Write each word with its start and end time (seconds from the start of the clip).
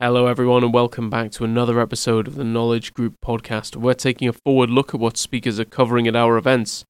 Hello, 0.00 0.28
everyone, 0.28 0.62
and 0.62 0.72
welcome 0.72 1.10
back 1.10 1.32
to 1.32 1.42
another 1.42 1.80
episode 1.80 2.28
of 2.28 2.36
the 2.36 2.44
Knowledge 2.44 2.94
Group 2.94 3.16
podcast. 3.20 3.74
We're 3.74 3.94
taking 3.94 4.28
a 4.28 4.32
forward 4.32 4.70
look 4.70 4.94
at 4.94 5.00
what 5.00 5.16
speakers 5.16 5.58
are 5.58 5.64
covering 5.64 6.06
at 6.06 6.14
our 6.14 6.36
events, 6.36 6.84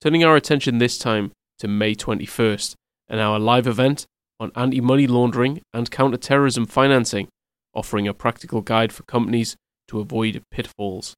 turning 0.00 0.22
our 0.22 0.36
attention 0.36 0.78
this 0.78 0.96
time 0.96 1.32
to 1.58 1.66
May 1.66 1.96
21st 1.96 2.74
and 3.08 3.18
our 3.18 3.40
live 3.40 3.66
event 3.66 4.06
on 4.38 4.52
anti 4.54 4.80
money 4.80 5.08
laundering 5.08 5.60
and 5.74 5.90
counter 5.90 6.16
terrorism 6.16 6.64
financing, 6.64 7.26
offering 7.74 8.06
a 8.06 8.14
practical 8.14 8.60
guide 8.60 8.92
for 8.92 9.02
companies 9.02 9.56
to 9.88 9.98
avoid 9.98 10.44
pitfalls. 10.52 11.14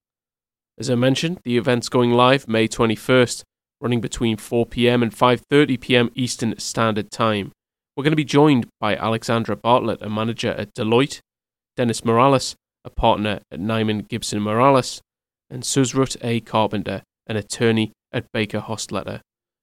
As 0.78 0.88
I 0.88 0.94
mentioned, 0.94 1.40
the 1.44 1.58
event's 1.58 1.90
going 1.90 2.12
live 2.12 2.48
May 2.48 2.68
21st, 2.68 3.42
running 3.82 4.00
between 4.00 4.38
4 4.38 4.64
pm 4.64 5.02
and 5.02 5.12
5:30 5.12 5.78
pm 5.78 6.10
Eastern 6.14 6.58
Standard 6.58 7.10
Time. 7.10 7.52
We're 7.94 8.04
going 8.04 8.12
to 8.12 8.16
be 8.16 8.24
joined 8.24 8.66
by 8.80 8.96
Alexandra 8.96 9.56
Bartlett, 9.56 10.00
a 10.00 10.08
manager 10.08 10.52
at 10.52 10.72
Deloitte, 10.72 11.20
Dennis 11.76 12.02
Miralis, 12.02 12.54
a 12.84 12.90
partner 12.90 13.40
at 13.50 13.60
Nyman 13.60 14.08
Gibson 14.08 14.40
Miralis, 14.40 15.00
and 15.50 15.62
Suzrut 15.62 16.16
A. 16.22 16.40
Carpenter, 16.40 17.02
an 17.26 17.36
attorney 17.36 17.92
at 18.12 18.30
Baker 18.32 18.60
Hostetler. 18.60 19.20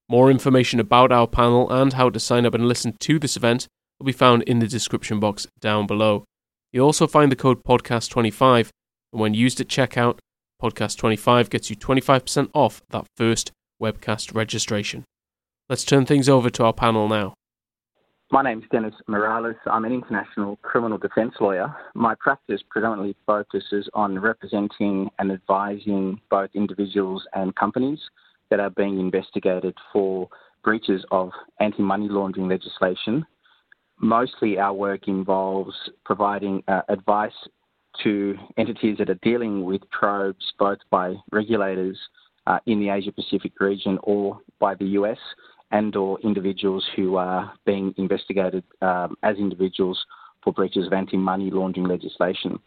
More 0.10 0.30
information 0.30 0.80
about 0.80 1.12
our 1.12 1.28
panel 1.28 1.70
and 1.72 1.94
how 1.94 2.10
to 2.10 2.20
sign 2.20 2.46
up 2.46 2.54
and 2.54 2.68
listen 2.68 2.96
to 3.00 3.20
this 3.20 3.38
event 3.38 3.68
will 4.00 4.06
be 4.06 4.12
found 4.12 4.44
in 4.44 4.60
the 4.60 4.68
description 4.68 5.20
box 5.20 5.48
down 5.60 5.88
below. 5.88 6.26
You'll 6.74 6.88
also 6.88 7.08
find 7.08 7.32
the 7.32 7.36
code 7.36 7.64
podcast25, 7.64 8.70
and 9.14 9.22
when 9.22 9.34
used 9.34 9.62
at 9.62 9.68
checkout, 9.68 10.20
podcast25 10.62 11.50
gets 11.50 11.70
you 11.70 11.76
25% 11.76 12.50
off 12.54 12.82
that 12.90 13.06
first 13.16 13.52
webcast 13.82 14.36
registration. 14.36 15.04
Let's 15.70 15.86
turn 15.86 16.06
things 16.06 16.28
over 16.28 16.50
to 16.50 16.66
our 16.66 16.74
panel 16.74 17.08
now. 17.08 17.34
My 18.34 18.42
name 18.42 18.60
is 18.60 18.66
Dennis 18.72 18.94
Miralis. 19.10 19.58
I'm 19.66 19.84
an 19.84 19.92
international 19.92 20.56
criminal 20.62 20.98
defence 20.98 21.34
lawyer. 21.42 21.76
My 21.96 22.16
practice 22.16 22.62
predominantly 22.70 23.14
focuses 23.26 23.90
on 23.94 24.18
representing 24.18 25.10
and 25.20 25.34
advising 25.34 26.18
both 26.30 26.50
individuals 26.54 27.28
and 27.34 27.54
companies 27.58 28.00
that 28.50 28.62
are 28.62 28.70
being 28.70 29.02
investigated 29.02 29.76
for 29.92 30.30
breaches 30.64 31.04
of 31.12 31.32
anti 31.60 31.82
money 31.82 32.08
laundering 32.08 32.48
legislation. 32.48 33.26
Mostly 34.00 34.58
our 34.58 34.74
work 34.74 35.10
involves 35.10 35.76
providing 36.06 36.64
uh, 36.70 36.84
advice 36.88 37.34
to 38.04 38.38
entities 38.58 38.98
that 39.00 39.10
are 39.10 39.20
dealing 39.24 39.66
with 39.66 39.82
probes 39.92 40.54
both 40.58 40.80
by 40.90 41.16
regulators 41.34 42.00
uh, 42.48 42.60
in 42.66 42.80
the 42.80 42.88
Asia 42.88 43.12
Pacific 43.12 43.60
region 43.60 44.00
or 44.04 44.40
by 44.58 44.74
the 44.76 44.86
US 45.02 45.18
and 45.72 45.96
or 45.96 46.20
individuals 46.22 46.86
who 46.96 47.16
are 47.16 47.54
being 47.66 47.94
investigated 47.98 48.64
um, 48.82 49.16
as 49.24 49.38
individuals 49.38 50.04
for 50.44 50.52
breaches 50.54 50.88
of 50.88 50.94
anti-money 50.94 51.50
laundering 51.52 51.88
legislation. 51.88 52.60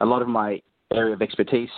A 0.00 0.06
lot 0.06 0.22
of 0.22 0.28
my 0.28 0.62
area 0.92 1.12
of 1.12 1.22
expertise 1.22 1.70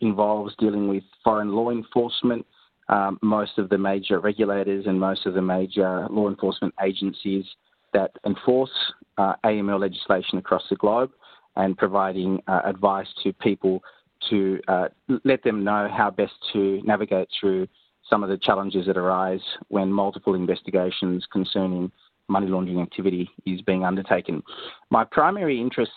involves 0.00 0.54
dealing 0.58 0.88
with 0.88 1.02
foreign 1.24 1.52
law 1.52 1.70
enforcement, 1.70 2.44
um, 2.88 3.18
most 3.22 3.58
of 3.58 3.68
the 3.68 3.78
major 3.78 4.18
regulators 4.18 4.86
and 4.86 4.98
most 4.98 5.26
of 5.26 5.34
the 5.34 5.42
major 5.42 6.06
law 6.10 6.28
enforcement 6.28 6.74
agencies 6.82 7.44
that 7.92 8.10
enforce 8.26 8.70
uh, 9.16 9.34
AML 9.44 9.80
legislation 9.80 10.38
across 10.38 10.62
the 10.68 10.76
globe 10.76 11.10
and 11.56 11.76
providing 11.76 12.40
uh, 12.46 12.60
advice 12.64 13.06
to 13.22 13.32
people 13.34 13.82
to 14.30 14.58
uh, 14.68 14.88
let 15.24 15.42
them 15.44 15.64
know 15.64 15.88
how 15.90 16.10
best 16.10 16.32
to 16.52 16.80
navigate 16.84 17.28
through 17.38 17.66
some 18.08 18.22
of 18.22 18.30
the 18.30 18.38
challenges 18.38 18.86
that 18.86 18.96
arise 18.96 19.40
when 19.68 19.92
multiple 19.92 20.34
investigations 20.34 21.26
concerning 21.32 21.90
money 22.28 22.46
laundering 22.46 22.80
activity 22.80 23.28
is 23.46 23.60
being 23.62 23.84
undertaken. 23.84 24.42
My 24.90 25.04
primary 25.04 25.60
interest 25.60 25.92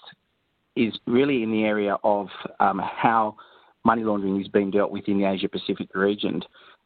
is 0.76 0.94
really 1.06 1.44
in 1.44 1.52
the 1.52 1.64
area 1.64 1.98
of 2.03 2.28
um, 2.59 2.80
how 2.80 3.36
money 3.84 4.03
laundering 4.03 4.40
is 4.40 4.48
being 4.48 4.72
dealt 4.72 4.92
with 4.92 5.08
in 5.08 5.18
the 5.20 5.26
Asia 5.26 5.50
Pacific 5.50 5.90
region. 5.94 6.42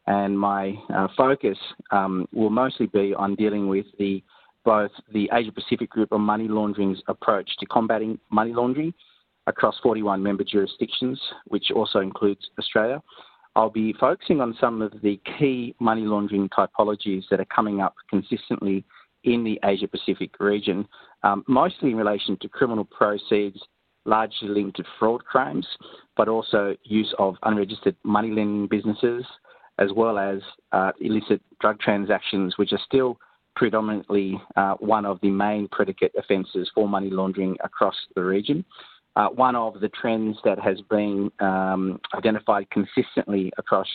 And 0.07 0.39
my 0.39 0.75
uh, 0.93 1.07
focus 1.17 1.57
um, 1.91 2.27
will 2.33 2.49
mostly 2.49 2.87
be 2.87 3.13
on 3.15 3.35
dealing 3.35 3.67
with 3.67 3.85
the 3.99 4.23
both 4.63 4.91
the 5.13 5.29
Asia 5.31 5.51
Pacific 5.51 5.91
Group 5.91 6.11
on 6.11 6.21
Money 6.21 6.47
Laundering's 6.47 6.99
approach 7.07 7.49
to 7.59 7.67
combating 7.67 8.17
money 8.31 8.51
laundering 8.51 8.95
across 9.45 9.75
41 9.83 10.23
member 10.23 10.43
jurisdictions, 10.43 11.21
which 11.45 11.65
also 11.69 11.99
includes 11.99 12.49
Australia, 12.57 12.99
I'll 13.55 13.69
be 13.69 13.93
focusing 13.93 14.41
on 14.41 14.55
some 14.59 14.81
of 14.81 14.93
the 15.01 15.19
key 15.37 15.75
money 15.79 16.01
laundering 16.01 16.49
typologies 16.49 17.23
that 17.31 17.39
are 17.39 17.45
coming 17.45 17.79
up 17.81 17.95
consistently 18.09 18.83
in 19.23 19.43
the 19.43 19.59
Asia 19.63 19.87
Pacific 19.87 20.31
region, 20.39 20.87
um, 21.23 21.43
mostly 21.47 21.91
in 21.91 21.97
relation 21.97 22.37
to 22.41 22.49
criminal 22.49 22.85
proceeds, 22.85 23.59
largely 24.05 24.49
linked 24.49 24.77
to 24.77 24.83
fraud 24.99 25.23
crimes, 25.25 25.65
but 26.15 26.27
also 26.27 26.75
use 26.83 27.13
of 27.17 27.35
unregistered 27.43 27.95
money 28.03 28.29
lending 28.29 28.67
businesses, 28.67 29.25
as 29.79 29.89
well 29.95 30.17
as 30.17 30.39
uh, 30.73 30.91
illicit 31.01 31.41
drug 31.59 31.79
transactions, 31.79 32.57
which 32.57 32.71
are 32.71 32.79
still 32.85 33.17
predominantly 33.55 34.39
uh, 34.57 34.75
one 34.75 35.05
of 35.05 35.19
the 35.21 35.31
main 35.31 35.67
predicate 35.69 36.11
offences 36.17 36.69
for 36.75 36.87
money 36.87 37.09
laundering 37.09 37.55
across 37.63 37.95
the 38.15 38.23
region. 38.23 38.63
Uh, 39.15 39.27
one 39.29 39.55
of 39.55 39.79
the 39.79 39.89
trends 39.89 40.37
that 40.43 40.59
has 40.59 40.81
been 40.89 41.31
um, 41.39 41.99
identified 42.13 42.69
consistently 42.69 43.51
across 43.57 43.87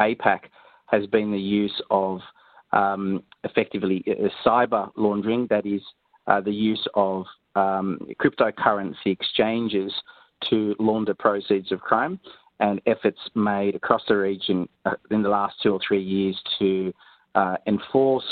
APAC 0.00 0.40
has 0.86 1.06
been 1.06 1.30
the 1.30 1.38
use 1.38 1.80
of 1.90 2.20
um, 2.72 3.22
effectively 3.44 4.04
uh, 4.08 4.28
cyber 4.46 4.90
laundering, 4.96 5.46
that 5.48 5.64
is, 5.64 5.82
uh, 6.26 6.40
the 6.40 6.52
use 6.52 6.86
of 6.94 7.24
um, 7.54 7.98
cryptocurrency 8.20 9.06
exchanges 9.06 9.92
to 10.48 10.74
launder 10.78 11.14
proceeds 11.14 11.72
of 11.72 11.80
crime, 11.80 12.18
and 12.60 12.80
efforts 12.86 13.18
made 13.34 13.74
across 13.74 14.02
the 14.08 14.16
region 14.16 14.68
uh, 14.84 14.92
in 15.10 15.22
the 15.22 15.28
last 15.28 15.54
two 15.62 15.72
or 15.72 15.80
three 15.86 16.02
years 16.02 16.38
to 16.58 16.92
uh, 17.34 17.56
enforce 17.66 18.24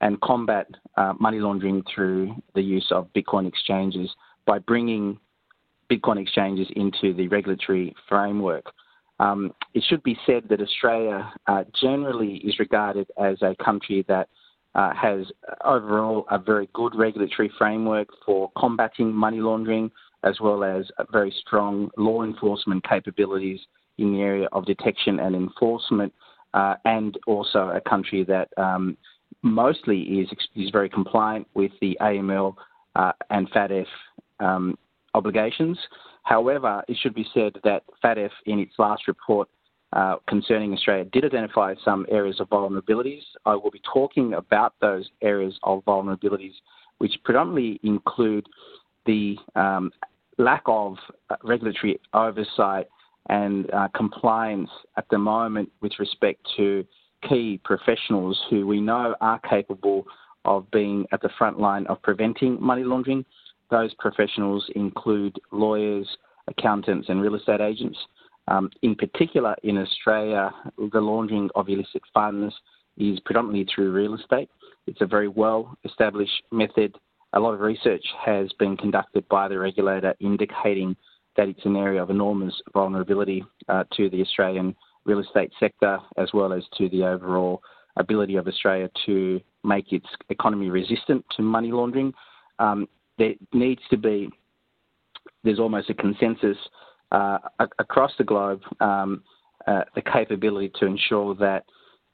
and 0.00 0.20
combat 0.20 0.66
uh, 0.96 1.12
money 1.20 1.38
laundering 1.38 1.82
through 1.92 2.34
the 2.54 2.62
use 2.62 2.86
of 2.90 3.08
Bitcoin 3.14 3.46
exchanges 3.46 4.10
by 4.46 4.58
bringing 4.58 5.18
Bitcoin 5.90 6.20
exchanges 6.20 6.68
into 6.76 7.12
the 7.14 7.28
regulatory 7.28 7.94
framework. 8.08 8.66
Um, 9.18 9.52
it 9.74 9.84
should 9.86 10.02
be 10.02 10.16
said 10.24 10.44
that 10.48 10.60
Australia 10.60 11.30
uh, 11.46 11.64
generally 11.78 12.36
is 12.36 12.58
regarded 12.58 13.08
as 13.18 13.36
a 13.42 13.54
country 13.62 14.04
that 14.08 14.28
uh, 14.74 14.94
has 14.94 15.26
overall 15.64 16.24
a 16.30 16.38
very 16.38 16.68
good 16.72 16.94
regulatory 16.94 17.50
framework 17.58 18.08
for 18.24 18.50
combating 18.56 19.12
money 19.12 19.40
laundering, 19.40 19.90
as 20.22 20.40
well 20.40 20.64
as 20.64 20.86
very 21.12 21.34
strong 21.46 21.90
law 21.96 22.22
enforcement 22.22 22.82
capabilities 22.88 23.60
in 23.98 24.12
the 24.12 24.20
area 24.20 24.48
of 24.52 24.64
detection 24.64 25.20
and 25.20 25.34
enforcement, 25.34 26.12
uh, 26.54 26.76
and 26.84 27.18
also 27.26 27.70
a 27.74 27.80
country 27.80 28.24
that 28.24 28.48
um, 28.56 28.96
mostly 29.42 30.00
is, 30.00 30.28
is 30.56 30.70
very 30.70 30.88
compliant 30.88 31.46
with 31.54 31.72
the 31.80 31.96
AML 32.00 32.54
uh, 32.96 33.12
and 33.28 33.50
FATF 33.50 33.86
um, 34.38 34.78
obligations. 35.14 35.78
However, 36.22 36.82
it 36.88 36.96
should 37.00 37.14
be 37.14 37.26
said 37.32 37.52
that 37.64 37.82
FATF, 38.04 38.30
in 38.46 38.58
its 38.58 38.74
last 38.78 39.08
report 39.08 39.48
uh, 39.92 40.16
concerning 40.28 40.72
Australia, 40.72 41.04
did 41.12 41.24
identify 41.24 41.74
some 41.84 42.06
areas 42.10 42.40
of 42.40 42.48
vulnerabilities. 42.48 43.22
I 43.44 43.54
will 43.54 43.70
be 43.70 43.82
talking 43.92 44.34
about 44.34 44.74
those 44.80 45.08
areas 45.22 45.58
of 45.62 45.84
vulnerabilities, 45.84 46.54
which 46.98 47.14
predominantly 47.24 47.80
include 47.82 48.46
the 49.06 49.36
um, 49.56 49.90
lack 50.38 50.62
of 50.66 50.96
uh, 51.30 51.36
regulatory 51.42 52.00
oversight 52.14 52.86
and 53.28 53.72
uh, 53.72 53.88
compliance 53.94 54.70
at 54.96 55.06
the 55.10 55.18
moment 55.18 55.70
with 55.80 55.92
respect 55.98 56.40
to 56.56 56.84
key 57.28 57.60
professionals 57.64 58.40
who 58.48 58.66
we 58.66 58.80
know 58.80 59.14
are 59.20 59.38
capable 59.40 60.06
of 60.44 60.70
being 60.70 61.06
at 61.12 61.20
the 61.20 61.28
front 61.36 61.60
line 61.60 61.86
of 61.88 62.00
preventing 62.02 62.60
money 62.60 62.82
laundering 62.82 63.24
those 63.70 63.94
professionals 63.94 64.68
include 64.74 65.36
lawyers, 65.52 66.08
accountants, 66.48 67.08
and 67.08 67.20
real 67.20 67.34
estate 67.34 67.60
agents. 67.60 67.98
Um, 68.48 68.70
in 68.82 68.94
particular, 68.94 69.54
in 69.62 69.78
Australia, 69.78 70.50
the 70.92 71.00
laundering 71.00 71.50
of 71.54 71.68
illicit 71.68 72.02
funds 72.12 72.54
is 72.96 73.20
predominantly 73.20 73.72
through 73.72 73.92
real 73.92 74.14
estate. 74.14 74.50
It's 74.86 75.00
a 75.00 75.06
very 75.06 75.28
well 75.28 75.76
established 75.84 76.42
method. 76.50 76.96
A 77.32 77.40
lot 77.40 77.54
of 77.54 77.60
research 77.60 78.04
has 78.24 78.52
been 78.58 78.76
conducted 78.76 79.28
by 79.28 79.46
the 79.48 79.58
regulator 79.58 80.14
indicating 80.20 80.96
that 81.36 81.48
it's 81.48 81.64
an 81.64 81.76
area 81.76 82.02
of 82.02 82.10
enormous 82.10 82.60
vulnerability 82.72 83.44
uh, 83.68 83.84
to 83.96 84.10
the 84.10 84.20
Australian 84.20 84.74
real 85.04 85.20
estate 85.20 85.52
sector 85.60 85.98
as 86.16 86.30
well 86.34 86.52
as 86.52 86.64
to 86.76 86.88
the 86.88 87.04
overall 87.04 87.62
ability 87.96 88.36
of 88.36 88.48
Australia 88.48 88.90
to 89.06 89.40
make 89.64 89.92
its 89.92 90.06
economy 90.28 90.70
resistant 90.70 91.24
to 91.36 91.42
money 91.42 91.70
laundering. 91.70 92.12
Um, 92.58 92.88
there 93.20 93.34
needs 93.52 93.82
to 93.90 93.98
be 93.98 94.28
there's 95.44 95.60
almost 95.60 95.90
a 95.90 95.94
consensus 95.94 96.56
uh, 97.12 97.38
across 97.78 98.12
the 98.18 98.24
globe 98.24 98.62
um, 98.80 99.22
uh, 99.66 99.82
the 99.94 100.02
capability 100.02 100.72
to 100.80 100.86
ensure 100.86 101.34
that 101.34 101.64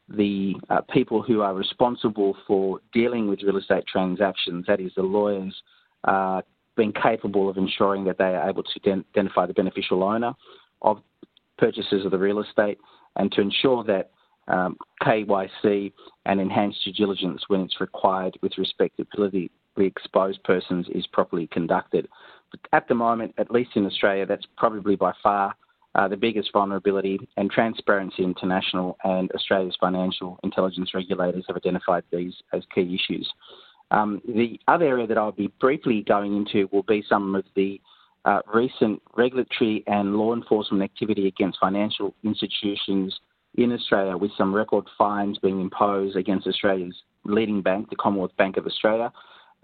the 0.09 0.55
uh, 0.69 0.81
people 0.93 1.23
who 1.23 1.41
are 1.43 1.55
responsible 1.55 2.37
for 2.47 2.81
dealing 2.93 3.29
with 3.29 3.43
real 3.43 3.57
estate 3.57 3.85
transactions, 3.91 4.65
that 4.67 4.81
is 4.81 4.93
the 4.97 5.03
lawyers, 5.03 5.55
uh, 6.05 6.43
being 6.77 6.93
capable 6.93 7.49
of 7.49 7.57
ensuring 7.57 8.05
that 8.05 8.19
they 8.19 8.25
are 8.25 8.49
able 8.49 8.63
to 8.63 9.01
identify 9.17 9.47
the 9.47 9.55
beneficial 9.55 10.03
owner 10.03 10.33
of 10.83 10.99
purchases 11.59 12.05
of 12.05 12.11
the 12.11 12.19
real 12.19 12.41
estate 12.41 12.79
and 13.17 13.33
to 13.33 13.41
ensure 13.41 13.83
that 13.85 14.11
um, 14.49 14.77
KYC 15.03 15.93
and 16.27 16.41
enhanced 16.41 16.85
due 16.85 16.93
diligence 16.93 17.43
when 17.49 17.63
it's 17.63 17.81
required 17.81 18.37
with 18.43 18.59
respect 18.59 18.97
to 18.99 19.07
exposed 19.85 20.43
persons 20.45 20.87
is 20.95 21.07
properly 21.09 21.47
conducted. 21.49 22.09
But 22.51 22.61
at 22.73 22.89
the 22.89 22.95
moment, 22.95 23.35
at 23.37 23.51
least 23.51 23.71
in 23.75 23.85
Australia, 23.85 24.25
that's 24.25 24.47
probably 24.57 24.97
by 24.97 25.13
far 25.23 25.55
uh, 25.97 26.07
the 26.07 26.17
biggest 26.17 26.51
vulnerability, 26.53 27.19
and 27.37 27.51
Transparency 27.51 28.23
International 28.23 28.97
and 29.05 29.31
Australia's 29.33 29.77
financial 29.81 30.39
intelligence 30.45 30.93
regulators 30.95 31.45
have 31.47 31.57
identified 31.57 32.05
these 32.13 32.35
as 32.53 32.63
key 32.75 32.95
issues. 32.95 33.29
Um, 33.91 34.21
the 34.27 34.61
other 34.69 34.85
area 34.85 35.07
that 35.07 35.17
I'll 35.17 35.33
be 35.33 35.51
briefly 35.61 36.05
going 36.07 36.37
into 36.37 36.69
will 36.73 36.83
be 36.83 37.05
some 37.09 37.35
of 37.35 37.45
the 37.55 37.81
uh, 38.27 38.41
recent 38.53 39.01
regulatory 39.17 39.85
and 39.87 40.17
law 40.17 40.35
enforcement 40.35 40.83
activity 40.83 41.29
against 41.29 41.59
financial 41.61 42.15
institutions 42.25 43.19
in 43.55 43.73
Australia, 43.73 44.17
with 44.17 44.33
some 44.37 44.55
record 44.55 44.85
fines 44.99 45.39
being 45.39 45.61
imposed 45.61 46.17
against 46.17 46.47
Australia's 46.47 46.95
leading 47.25 47.63
bank, 47.63 47.89
the 47.89 47.97
Commonwealth 47.97 48.37
Bank 48.37 48.57
of 48.57 48.67
Australia. 48.67 49.11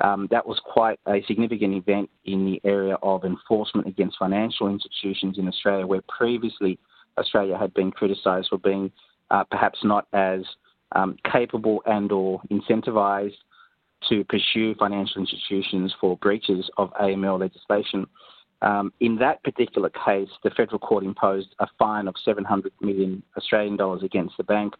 Um, 0.02 0.26
that 0.32 0.46
was 0.46 0.60
quite 0.64 0.98
a 1.06 1.22
significant 1.28 1.74
event 1.74 2.10
in 2.24 2.44
the 2.44 2.60
area 2.68 2.96
of 3.02 3.24
enforcement 3.24 3.86
against 3.86 4.18
financial 4.18 4.68
institutions 4.68 5.38
in 5.38 5.46
Australia, 5.46 5.86
where 5.86 6.02
previously 6.08 6.78
Australia 7.18 7.56
had 7.56 7.72
been 7.72 7.92
criticised 7.92 8.48
for 8.48 8.58
being 8.58 8.90
uh, 9.30 9.44
perhaps 9.44 9.78
not 9.84 10.08
as 10.12 10.40
um, 10.96 11.16
capable 11.30 11.82
and/or 11.86 12.42
incentivised 12.50 13.36
to 14.08 14.24
pursue 14.24 14.74
financial 14.74 15.20
institutions 15.20 15.94
for 16.00 16.16
breaches 16.16 16.68
of 16.78 16.92
AML 16.94 17.38
legislation. 17.38 18.04
Um, 18.60 18.92
in 18.98 19.16
that 19.18 19.42
particular 19.44 19.90
case, 19.90 20.28
the 20.42 20.50
federal 20.50 20.80
court 20.80 21.04
imposed 21.04 21.54
a 21.60 21.68
fine 21.78 22.08
of 22.08 22.16
700 22.24 22.72
million 22.80 23.22
Australian 23.36 23.76
dollars 23.76 24.02
against 24.02 24.36
the 24.36 24.44
bank, 24.44 24.74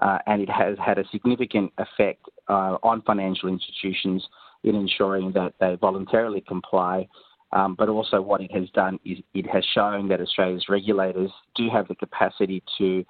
uh, 0.00 0.18
and 0.26 0.40
it 0.40 0.48
has 0.48 0.78
had 0.78 0.98
a 0.98 1.08
significant 1.08 1.72
effect 1.78 2.24
uh, 2.48 2.78
on 2.84 3.02
financial 3.02 3.48
institutions 3.48 4.26
in 4.64 4.74
ensuring 4.74 5.32
that 5.32 5.54
they 5.60 5.76
voluntarily 5.80 6.40
comply. 6.40 7.08
Um, 7.52 7.74
but 7.78 7.88
also, 7.88 8.20
what 8.20 8.42
it 8.42 8.52
has 8.52 8.68
done 8.70 8.98
is 9.04 9.18
it 9.32 9.46
has 9.46 9.64
shown 9.74 10.08
that 10.08 10.20
Australia's 10.20 10.66
regulators 10.68 11.30
do 11.54 11.68
have 11.70 11.88
the 11.88 11.94
capacity 11.94 12.62
to 12.76 13.04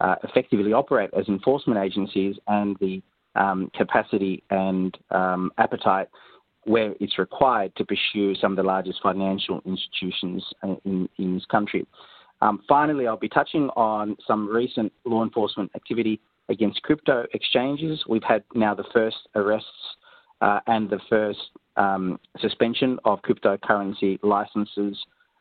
uh, 0.00 0.16
effectively 0.24 0.72
operate 0.72 1.10
as 1.16 1.28
enforcement 1.28 1.78
agencies 1.78 2.36
and 2.48 2.76
the 2.80 3.02
um, 3.36 3.70
capacity 3.74 4.42
and 4.50 4.96
um, 5.10 5.52
appetite 5.58 6.08
where 6.64 6.94
it's 6.98 7.18
required 7.18 7.74
to 7.76 7.84
pursue 7.84 8.34
some 8.36 8.52
of 8.52 8.56
the 8.56 8.62
largest 8.62 8.98
financial 9.02 9.60
institutions 9.66 10.42
in, 10.84 11.08
in 11.18 11.34
this 11.34 11.44
country. 11.46 11.86
Um, 12.40 12.62
finally, 12.68 13.06
I'll 13.06 13.16
be 13.16 13.28
touching 13.28 13.68
on 13.76 14.16
some 14.26 14.48
recent 14.48 14.92
law 15.04 15.22
enforcement 15.22 15.70
activity 15.74 16.20
against 16.48 16.82
crypto 16.82 17.26
exchanges. 17.32 18.02
We've 18.08 18.22
had 18.22 18.44
now 18.54 18.74
the 18.74 18.84
first 18.92 19.16
arrests 19.34 19.68
uh, 20.44 20.60
and 20.66 20.90
the 20.90 21.00
first 21.08 21.40
um, 21.76 22.20
suspension 22.38 22.98
of 23.06 23.18
cryptocurrency 23.22 24.18
licenses 24.22 24.96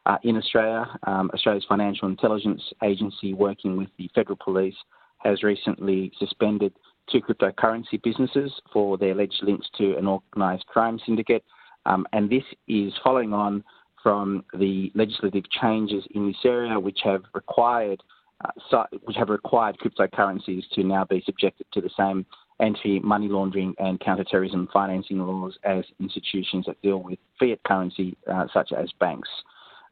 uh, 0.06 0.18
in 0.24 0.38
Australia. 0.38 0.86
Um, 1.06 1.30
Australia's 1.34 1.66
Financial 1.68 2.08
Intelligence 2.08 2.62
Agency, 2.82 3.34
working 3.34 3.76
with 3.76 3.90
the 3.98 4.10
Federal 4.16 4.38
Police, 4.42 4.76
has 5.18 5.44
recently 5.44 6.12
suspended 6.18 6.74
two 7.12 7.20
cryptocurrency 7.20 8.02
businesses 8.02 8.50
for 8.72 8.98
their 8.98 9.12
alleged 9.12 9.42
links 9.44 9.68
to 9.78 9.98
an 9.98 10.08
organised 10.08 10.66
crime 10.68 10.98
syndicate. 11.06 11.44
Um, 11.86 12.08
and 12.14 12.30
this 12.30 12.44
is 12.70 12.94
following 13.04 13.34
on 13.34 13.62
from 14.02 14.46
the 14.58 14.90
legislative 14.96 15.44
changes 15.50 16.06
in 16.16 16.28
this 16.28 16.38
area, 16.46 16.80
which 16.80 17.00
have 17.04 17.24
required 17.34 18.02
uh, 18.44 18.84
which 19.04 19.16
have 19.16 19.30
required 19.30 19.78
cryptocurrencies 19.80 20.64
to 20.74 20.84
now 20.84 21.06
be 21.06 21.22
subjected 21.26 21.66
to 21.72 21.80
the 21.80 21.90
same 21.98 22.26
anti-money 22.60 23.28
laundering 23.28 23.74
and 23.80 24.00
counter-terrorism 24.00 24.70
financing 24.72 25.20
laws 25.20 25.58
as 25.64 25.84
institutions 26.00 26.66
that 26.68 26.82
deal 26.82 26.98
with 26.98 27.20
fiat 27.40 27.62
currency, 27.64 28.16
uh, 28.32 28.46
such 28.54 28.72
as 28.72 28.90
banks. 29.00 29.30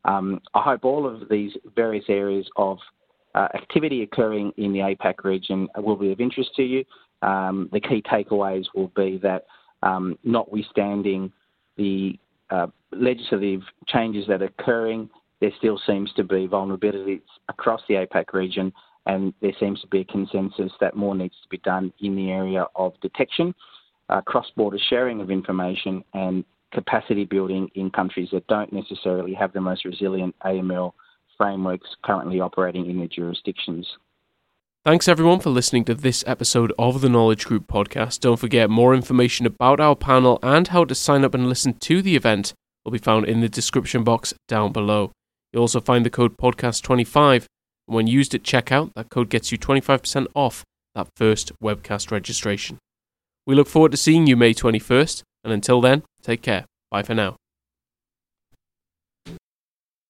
Um, 0.06 0.42
I 0.54 0.62
hope 0.62 0.86
all 0.86 1.08
of 1.08 1.30
these 1.30 1.52
various 1.76 2.06
areas 2.08 2.48
of 2.58 2.78
uh, 3.36 3.48
activity 3.54 4.04
occurring 4.04 4.52
in 4.58 4.74
the 4.74 4.80
APAC 4.80 5.24
region 5.24 5.68
will 5.78 5.96
be 5.96 6.12
of 6.12 6.20
interest 6.20 6.52
to 6.56 6.64
you. 6.64 6.84
Um, 7.22 7.70
the 7.72 7.80
key 7.80 8.02
takeaways 8.02 8.66
will 8.76 8.92
be 8.96 9.20
that, 9.22 9.46
um, 9.84 10.18
notwithstanding 10.24 11.32
the 11.78 12.20
uh, 12.50 12.68
legislative 12.92 13.62
changes 13.88 14.26
that 14.28 14.42
are 14.42 14.46
occurring, 14.46 15.10
there 15.40 15.52
still 15.58 15.80
seems 15.88 16.12
to 16.14 16.24
be 16.24 16.48
vulnerabilities 16.48 17.22
across 17.50 17.82
the 17.88 17.96
APAC 17.96 18.34
region, 18.34 18.72
and 19.06 19.34
there 19.42 19.54
seems 19.60 19.82
to 19.82 19.88
be 19.88 20.02
a 20.02 20.06
consensus 20.06 20.72
that 20.80 20.96
more 20.96 21.16
needs 21.16 21.36
to 21.44 21.50
be 21.50 21.58
done 21.60 21.92
in 22.00 22.16
the 22.16 22.32
area 22.32 22.66
of 22.76 22.94
detection, 23.02 23.54
uh, 24.10 24.22
cross 24.22 24.48
border 24.56 24.78
sharing 24.90 25.22
of 25.22 25.32
information, 25.32 26.04
and 26.14 26.44
capacity 26.72 27.26
building 27.26 27.70
in 27.76 27.90
countries 27.90 28.30
that 28.32 28.48
don't 28.48 28.72
necessarily 28.72 29.34
have 29.34 29.54
the 29.54 29.62
most 29.62 29.86
resilient 29.86 30.36
AML 30.46 30.94
frameworks 31.38 31.90
currently 32.04 32.40
operating 32.40 32.90
in 32.90 32.98
their 32.98 33.08
jurisdictions. 33.08 33.88
Thanks 34.84 35.08
everyone 35.08 35.40
for 35.40 35.52
listening 35.52 35.86
to 35.86 35.94
this 35.94 36.24
episode 36.26 36.74
of 36.80 37.02
the 37.02 37.10
Knowledge 37.10 37.46
Group 37.46 37.68
podcast. 37.68 38.20
Don't 38.20 38.40
forget 38.40 38.70
more 38.70 38.96
information 38.96 39.46
about 39.46 39.80
our 39.80 39.96
panel 39.96 40.40
and 40.42 40.68
how 40.70 40.86
to 40.86 40.96
sign 40.96 41.24
up 41.24 41.36
and 41.36 41.48
listen 41.48 41.74
to 41.74 42.02
the 42.02 42.16
event 42.16 42.54
will 42.84 42.92
be 42.92 42.98
found 42.98 43.28
in 43.28 43.42
the 43.42 43.50
description 43.50 44.04
box 44.04 44.34
down 44.48 44.72
below. 44.72 45.12
You'll 45.54 45.62
also 45.62 45.82
find 45.82 46.06
the 46.06 46.10
code 46.10 46.38
podcast25 46.38 47.36
and 47.36 47.48
when 47.86 48.08
used 48.08 48.34
at 48.34 48.44
checkout 48.44 48.92
that 48.96 49.10
code 49.10 49.30
gets 49.30 49.52
you 49.52 49.58
25% 49.58 50.28
off 50.36 50.64
that 50.96 51.08
first 51.16 51.52
webcast 51.62 52.12
registration. 52.12 52.78
We 53.46 53.56
look 53.56 53.68
forward 53.68 53.92
to 53.92 53.98
seeing 53.98 54.28
you 54.28 54.36
May 54.36 54.54
21st 54.54 55.24
and 55.44 55.54
until 55.54 55.82
then, 55.82 56.04
take 56.22 56.42
care. 56.42 56.66
Bye 56.90 57.04
for 57.04 57.16
now. 57.16 57.41